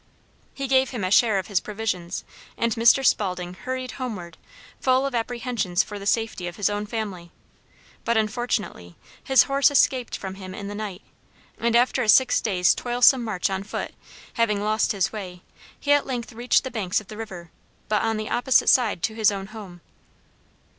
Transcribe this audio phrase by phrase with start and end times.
[0.55, 2.23] He gave him a share of his provisions,
[2.57, 3.05] and Mr.
[3.05, 4.35] Spaulding hurried homeward,
[4.79, 7.29] full of apprehensions for the safety of his own family;
[8.03, 11.03] but, unfortunately, his horse escaped from him in the night,
[11.59, 13.91] and after a six days' toilsome march on foot,
[14.33, 15.43] having lost his way,
[15.79, 17.51] he at length reached the banks of the river,
[17.87, 19.81] but on the opposite side to his own home.